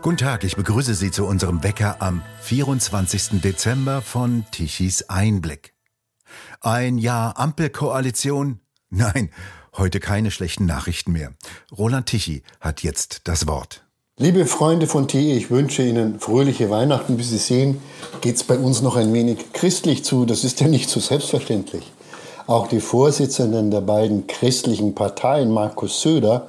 [0.00, 3.40] Guten Tag, ich begrüße Sie zu unserem Wecker am 24.
[3.42, 5.74] Dezember von Tichys Einblick.
[6.60, 8.60] Ein Jahr Ampelkoalition?
[8.90, 9.30] Nein,
[9.76, 11.32] heute keine schlechten Nachrichten mehr.
[11.76, 13.84] Roland Tichy hat jetzt das Wort.
[14.16, 17.18] Liebe Freunde von TE, ich wünsche Ihnen fröhliche Weihnachten.
[17.18, 17.80] Wie Sie sehen,
[18.20, 20.26] geht es bei uns noch ein wenig christlich zu.
[20.26, 21.92] Das ist ja nicht so selbstverständlich.
[22.46, 26.48] Auch die Vorsitzenden der beiden christlichen Parteien, Markus Söder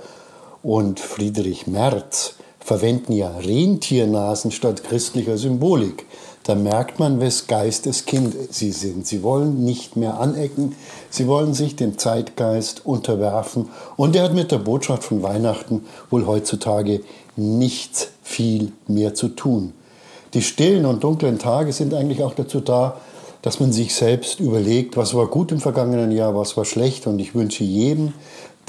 [0.62, 2.36] und Friedrich Merz,
[2.70, 6.06] verwenden ja Rentiernasen statt christlicher Symbolik.
[6.44, 9.08] Da merkt man, wes Geistes Kind sie sind.
[9.08, 10.76] Sie wollen nicht mehr anecken,
[11.10, 13.70] sie wollen sich dem Zeitgeist unterwerfen.
[13.98, 17.02] Und er hat mit der Botschaft von Weihnachten wohl heutzutage
[17.36, 19.74] nichts viel mehr zu tun.
[20.36, 22.98] Die stillen und dunklen Tage sind eigentlich auch dazu da,
[23.42, 27.08] dass man sich selbst überlegt, was war gut im vergangenen Jahr, was war schlecht.
[27.08, 28.14] Und ich wünsche jedem,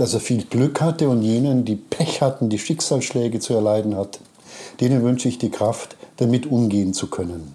[0.01, 4.19] dass er viel Glück hatte und jenen, die Pech hatten, die Schicksalsschläge zu erleiden hat,
[4.81, 7.55] denen wünsche ich die Kraft, damit umgehen zu können.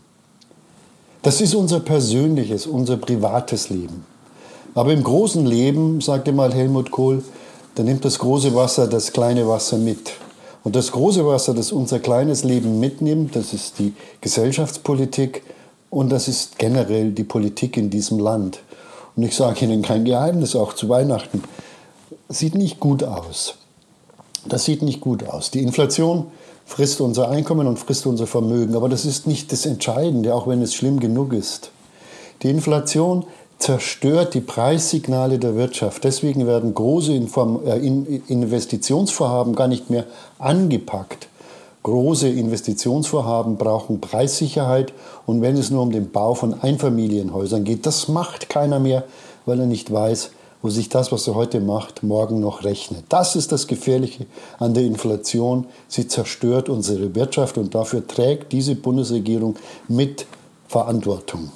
[1.24, 4.06] Das ist unser persönliches, unser privates Leben.
[4.76, 7.24] Aber im großen Leben, sagte mal Helmut Kohl,
[7.74, 10.12] da nimmt das große Wasser das kleine Wasser mit.
[10.64, 15.42] Und das große Wasser, das unser kleines Leben mitnimmt, das ist die Gesellschaftspolitik
[15.90, 18.60] und das ist generell die Politik in diesem Land.
[19.16, 21.42] Und ich sage Ihnen kein Geheimnis, auch zu Weihnachten
[22.30, 23.56] sieht nicht gut aus.
[24.48, 25.52] Das sieht nicht gut aus.
[25.52, 26.28] Die Inflation
[26.66, 28.76] frisst unser Einkommen und frisst unser Vermögen.
[28.76, 31.72] Aber das ist nicht das Entscheidende, auch wenn es schlimm genug ist.
[32.42, 33.26] Die Inflation
[33.60, 36.04] zerstört die Preissignale der Wirtschaft.
[36.04, 37.78] Deswegen werden große äh,
[38.28, 40.06] Investitionsvorhaben gar nicht mehr
[40.40, 41.30] angepackt.
[41.84, 44.92] Große Investitionsvorhaben brauchen Preissicherheit
[45.28, 49.04] und wenn es nur um den Bau von Einfamilienhäusern geht, das macht keiner mehr,
[49.46, 50.32] weil er nicht weiß,
[50.66, 53.04] wo sich das, was er heute macht, morgen noch rechnet.
[53.10, 54.26] Das ist das Gefährliche
[54.58, 55.68] an der Inflation.
[55.88, 59.58] Sie zerstört unsere Wirtschaft und dafür trägt diese Bundesregierung
[59.88, 60.26] mit
[60.68, 61.52] Verantwortung.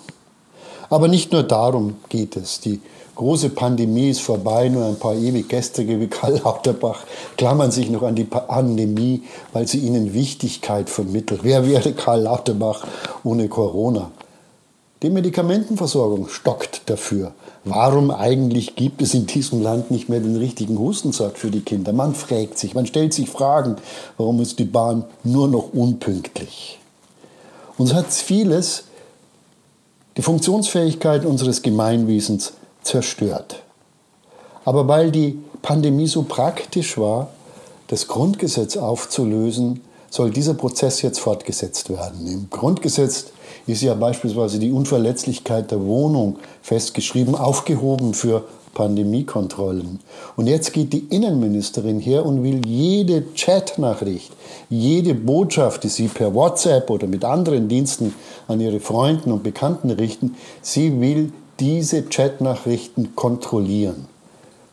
[0.91, 2.59] Aber nicht nur darum geht es.
[2.59, 2.81] Die
[3.15, 6.99] große Pandemie ist vorbei, nur ein paar ewig Gestrige wie Karl Lauterbach
[7.35, 9.23] klammern sich noch an die Pandemie,
[9.53, 11.39] weil sie ihnen Wichtigkeit vermittelt.
[11.41, 12.85] Wer wäre Karl Lauterbach
[13.23, 14.11] ohne Corona?
[15.01, 17.31] Die Medikamentenversorgung stockt dafür.
[17.63, 21.93] Warum eigentlich gibt es in diesem Land nicht mehr den richtigen Hustensack für die Kinder?
[21.93, 23.77] Man fragt sich, man stellt sich Fragen,
[24.17, 26.79] warum ist die Bahn nur noch unpünktlich?
[27.77, 28.83] Uns hat vieles
[30.17, 32.51] die Funktionsfähigkeit unseres Gemeinwesens
[32.83, 33.63] zerstört.
[34.65, 37.29] Aber weil die Pandemie so praktisch war,
[37.87, 39.79] das Grundgesetz aufzulösen,
[40.09, 42.27] soll dieser Prozess jetzt fortgesetzt werden.
[42.27, 43.27] Im Grundgesetz
[43.69, 48.43] ist ja beispielsweise die Unverletzlichkeit der Wohnung festgeschrieben, aufgehoben für
[48.73, 49.99] Pandemiekontrollen.
[50.35, 54.31] Und jetzt geht die Innenministerin her und will jede Chatnachricht,
[54.69, 58.13] jede Botschaft, die sie per WhatsApp oder mit anderen Diensten
[58.47, 64.07] an ihre Freunden und Bekannten richten, sie will diese Chatnachrichten kontrollieren.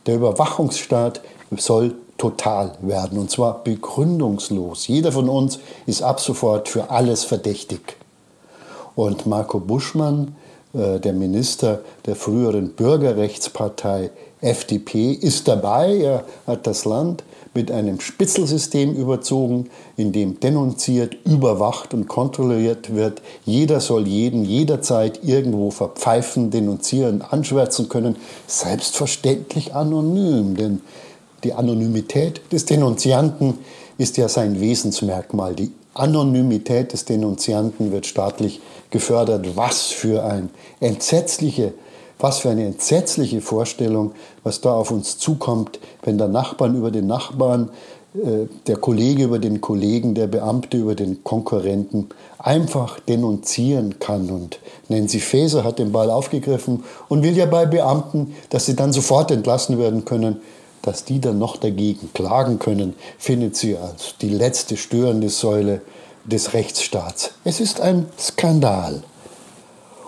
[0.05, 1.21] Der Überwachungsstaat
[1.57, 4.87] soll total werden und zwar begründungslos.
[4.87, 7.97] Jeder von uns ist ab sofort für alles verdächtig.
[8.97, 10.35] Und Marco Buschmann,
[10.73, 14.09] äh, der Minister der früheren Bürgerrechtspartei
[14.41, 15.97] FDP, ist dabei.
[15.97, 23.21] Er hat das Land mit einem Spitzelsystem überzogen, in dem denunziert, überwacht und kontrolliert wird.
[23.45, 28.15] Jeder soll jeden jederzeit irgendwo verpfeifen, denunzieren, anschwärzen können.
[28.47, 30.81] Selbstverständlich anonym, denn
[31.43, 33.59] die Anonymität des Denunzianten
[33.99, 35.53] ist ja sein Wesensmerkmal.
[35.53, 39.55] Die Anonymität des Denunzianten wird staatlich gefördert.
[39.55, 40.49] Was für ein
[40.79, 41.73] entsetzliche,
[42.19, 44.13] was für eine entsetzliche Vorstellung,
[44.43, 47.69] was da auf uns zukommt, wenn der Nachbarn über den Nachbarn,
[48.15, 52.09] äh, der Kollege über den Kollegen, der Beamte über den Konkurrenten
[52.39, 54.29] einfach denunzieren kann.
[54.29, 54.59] Und
[54.89, 59.31] Nancy Faeser hat den Ball aufgegriffen und will ja bei Beamten, dass sie dann sofort
[59.31, 60.37] entlassen werden können,
[60.87, 65.81] dass die dann noch dagegen klagen können, findet sie als die letzte störende Säule
[66.25, 67.31] des Rechtsstaats.
[67.43, 69.03] Es ist ein Skandal.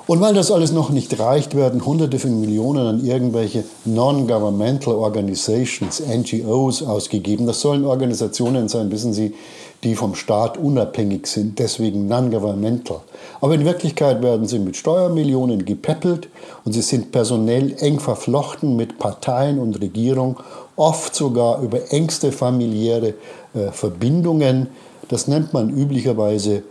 [0.08, 6.02] Und weil das alles noch nicht reicht, werden Hunderte von Millionen an irgendwelche Non-Governmental Organizations,
[6.02, 7.46] NGOs ausgegeben.
[7.46, 9.36] Das sollen Organisationen sein, wissen Sie,
[9.84, 13.02] die vom Staat unabhängig sind, deswegen non-governmental.
[13.40, 16.28] Aber in Wirklichkeit werden sie mit Steuermillionen gepäppelt
[16.66, 20.38] und sie sind personell eng verflochten mit Parteien und Regierung,
[20.80, 23.14] oft sogar über engste familiäre
[23.54, 24.68] äh, Verbindungen.
[25.10, 26.64] Das nennt man üblicherweise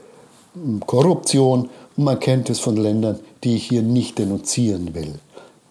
[0.55, 5.15] hm, Korruption und man kennt es von Ländern, die ich hier nicht denunzieren will.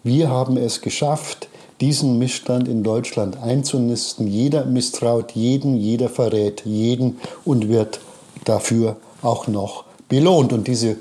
[0.03, 1.49] Wir haben es geschafft,
[1.81, 4.27] diesen Missstand in Deutschland einzunisten.
[4.27, 7.99] Jeder misstraut jeden, jeder verrät jeden und wird
[8.45, 10.53] dafür auch noch belohnt.
[10.53, 10.97] Und diese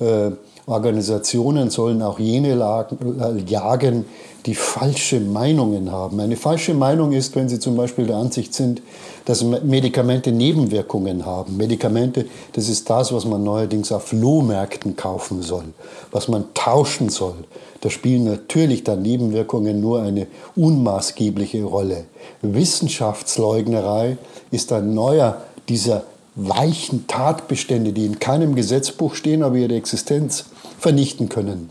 [0.00, 0.32] äh,
[0.70, 4.04] Organisationen sollen auch jene äh, jagen,
[4.46, 6.20] die falsche Meinungen haben.
[6.20, 8.80] Eine falsche Meinung ist, wenn Sie zum Beispiel der Ansicht sind,
[9.24, 11.56] dass Medikamente Nebenwirkungen haben.
[11.56, 15.64] Medikamente, das ist das, was man neuerdings auf Flohmärkten kaufen soll,
[16.10, 17.34] was man tauschen soll.
[17.80, 20.26] Da spielen natürlich dann Nebenwirkungen nur eine
[20.56, 22.04] unmaßgebliche Rolle.
[22.42, 24.16] Wissenschaftsleugnerei
[24.50, 30.46] ist ein neuer dieser weichen Tatbestände, die in keinem Gesetzbuch stehen, aber ihre Existenz
[30.80, 31.70] vernichten können.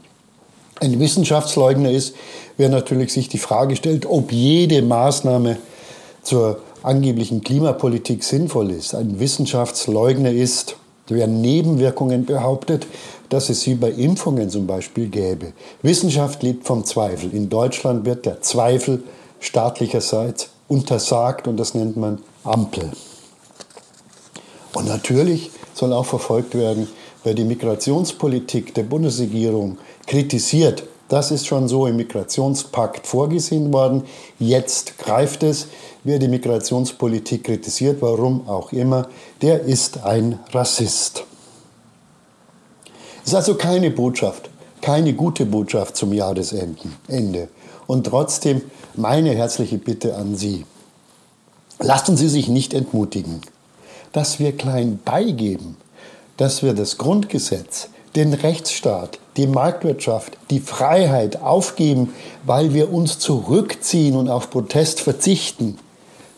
[0.80, 2.16] Ein Wissenschaftsleugner ist,
[2.56, 5.58] wer natürlich sich die Frage stellt, ob jede Maßnahme
[6.24, 8.96] zur angeblichen Klimapolitik sinnvoll ist.
[8.96, 10.78] Ein Wissenschaftsleugner ist,
[11.08, 12.88] wer Nebenwirkungen behauptet,
[13.30, 15.54] dass es sie bei Impfungen zum Beispiel gäbe.
[15.82, 17.34] Wissenschaft lebt vom Zweifel.
[17.34, 19.04] In Deutschland wird der Zweifel
[19.40, 22.92] staatlicherseits untersagt und das nennt man Ampel.
[24.74, 26.88] Und natürlich soll auch verfolgt werden,
[27.24, 29.78] wer die Migrationspolitik der Bundesregierung
[30.08, 30.84] kritisiert.
[31.08, 34.04] Das ist schon so im Migrationspakt vorgesehen worden.
[34.38, 35.68] Jetzt greift es.
[36.04, 39.10] Wer die Migrationspolitik kritisiert, warum auch immer,
[39.42, 41.24] der ist ein Rassist.
[43.24, 44.50] Es ist also keine Botschaft,
[44.82, 47.50] keine gute Botschaft zum Jahresende.
[47.88, 48.62] Und trotzdem
[48.96, 50.66] meine herzliche Bitte an Sie.
[51.80, 53.42] Lassen Sie sich nicht entmutigen
[54.12, 55.78] dass wir klein beigeben,
[56.40, 62.14] dass wir das Grundgesetz, den Rechtsstaat, die Marktwirtschaft, die Freiheit aufgeben,
[62.46, 65.78] weil wir uns zurückziehen und auf Protest verzichten.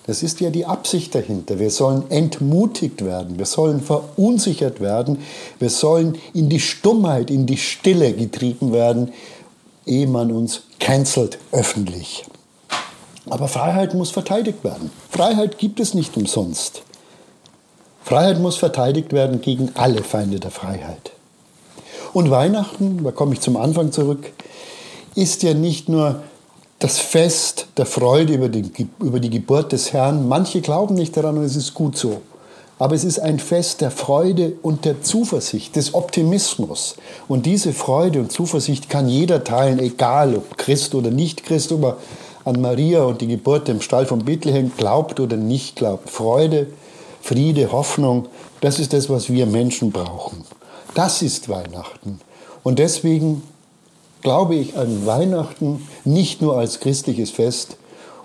[0.08, 1.60] Das ist ja die Absicht dahinter.
[1.60, 5.20] Wir sollen entmutigt werden, wir sollen verunsichert werden,
[5.60, 9.14] wir sollen in die Stummheit, in die Stille getrieben werden,
[9.86, 12.26] ehe man uns cancelt öffentlich.
[13.30, 14.90] Aber Freiheit muss verteidigt werden.
[15.12, 16.82] Freiheit gibt es nicht umsonst.
[18.04, 21.12] Freiheit muss verteidigt werden gegen alle Feinde der Freiheit.
[22.14, 24.32] Und Weihnachten, da komme ich zum Anfang zurück,
[25.16, 26.22] ist ja nicht nur
[26.80, 30.28] das Fest der Freude über die, über die Geburt des Herrn.
[30.28, 32.22] Manche glauben nicht daran und es ist gut so.
[32.80, 36.96] Aber es ist ein Fest der Freude und der Zuversicht, des Optimismus.
[37.28, 41.84] Und diese Freude und Zuversicht kann jeder teilen, egal ob Christ oder nicht Christ, ob
[41.84, 41.98] er
[42.44, 46.10] an Maria und die Geburt im Stall von Bethlehem glaubt oder nicht glaubt.
[46.10, 46.68] Freude
[47.22, 48.28] Friede, Hoffnung,
[48.62, 50.44] das ist das, was wir Menschen brauchen.
[50.94, 52.20] Das ist Weihnachten.
[52.64, 53.44] Und deswegen
[54.22, 57.78] glaube ich an Weihnachten nicht nur als christliches Fest.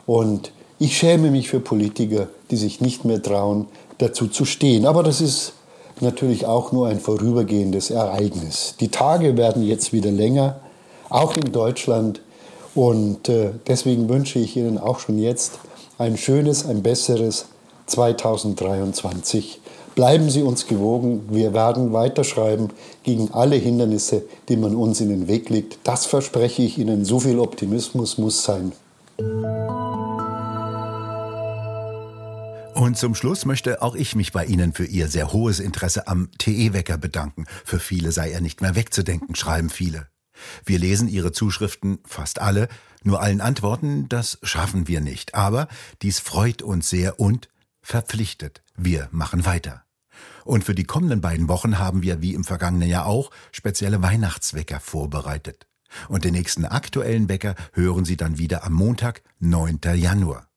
[0.06, 3.66] Und ich schäme mich für Politiker, die sich nicht mehr trauen,
[3.98, 4.86] dazu zu stehen.
[4.86, 5.52] Aber das ist
[6.00, 8.74] natürlich auch nur ein vorübergehendes Ereignis.
[8.80, 10.60] Die Tage werden jetzt wieder länger,
[11.08, 12.20] auch in Deutschland.
[12.74, 15.52] Und äh, deswegen wünsche ich Ihnen auch schon jetzt
[15.96, 17.46] ein schönes, ein besseres,
[17.86, 19.60] 2023.
[19.94, 21.22] Bleiben Sie uns gewogen.
[21.30, 22.68] Wir werden weiterschreiben
[23.02, 25.78] gegen alle Hindernisse, die man uns in den Weg legt.
[25.84, 27.04] Das verspreche ich Ihnen.
[27.04, 28.72] So viel Optimismus muss sein.
[32.74, 36.28] Und zum Schluss möchte auch ich mich bei Ihnen für Ihr sehr hohes Interesse am
[36.38, 37.46] TE-Wecker bedanken.
[37.64, 40.08] Für viele sei er nicht mehr wegzudenken, schreiben viele.
[40.66, 42.68] Wir lesen Ihre Zuschriften, fast alle,
[43.02, 45.34] nur allen antworten, das schaffen wir nicht.
[45.34, 45.68] Aber
[46.02, 47.48] dies freut uns sehr und
[47.86, 48.62] verpflichtet.
[48.76, 49.84] Wir machen weiter.
[50.44, 54.80] Und für die kommenden beiden Wochen haben wir, wie im vergangenen Jahr auch, spezielle Weihnachtswecker
[54.80, 55.66] vorbereitet.
[56.08, 59.80] Und den nächsten aktuellen Wecker hören Sie dann wieder am Montag, 9.
[59.94, 60.48] Januar.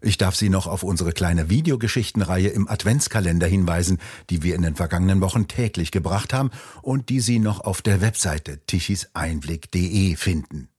[0.00, 3.98] Ich darf Sie noch auf unsere kleine Videogeschichtenreihe im Adventskalender hinweisen,
[4.30, 6.50] die wir in den vergangenen Wochen täglich gebracht haben
[6.80, 10.71] und die Sie noch auf der Webseite tichiseinblick.de finden.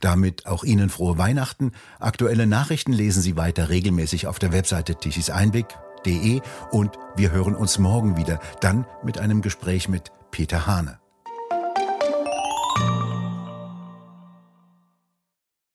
[0.00, 1.72] Damit auch Ihnen frohe Weihnachten.
[1.98, 8.16] Aktuelle Nachrichten lesen Sie weiter regelmäßig auf der Webseite tichiseinblick.de und wir hören uns morgen
[8.16, 10.98] wieder, dann mit einem Gespräch mit Peter Hane.